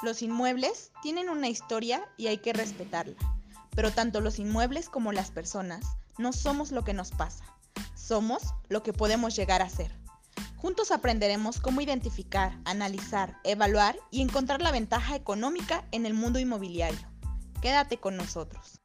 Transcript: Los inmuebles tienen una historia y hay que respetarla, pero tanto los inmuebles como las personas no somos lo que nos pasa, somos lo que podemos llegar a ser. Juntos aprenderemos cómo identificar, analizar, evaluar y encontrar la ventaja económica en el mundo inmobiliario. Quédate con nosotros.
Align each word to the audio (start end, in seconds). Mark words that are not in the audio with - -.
Los 0.00 0.22
inmuebles 0.22 0.92
tienen 1.02 1.28
una 1.28 1.48
historia 1.48 2.08
y 2.16 2.28
hay 2.28 2.38
que 2.38 2.52
respetarla, 2.52 3.16
pero 3.74 3.90
tanto 3.90 4.20
los 4.20 4.38
inmuebles 4.38 4.88
como 4.88 5.10
las 5.10 5.32
personas 5.32 5.84
no 6.18 6.32
somos 6.32 6.70
lo 6.70 6.84
que 6.84 6.94
nos 6.94 7.10
pasa, 7.10 7.44
somos 7.96 8.54
lo 8.68 8.84
que 8.84 8.92
podemos 8.92 9.34
llegar 9.34 9.60
a 9.60 9.68
ser. 9.68 9.90
Juntos 10.56 10.92
aprenderemos 10.92 11.60
cómo 11.60 11.80
identificar, 11.80 12.56
analizar, 12.64 13.38
evaluar 13.42 13.98
y 14.12 14.22
encontrar 14.22 14.62
la 14.62 14.70
ventaja 14.70 15.16
económica 15.16 15.84
en 15.90 16.06
el 16.06 16.14
mundo 16.14 16.38
inmobiliario. 16.38 17.08
Quédate 17.60 17.98
con 17.98 18.16
nosotros. 18.16 18.80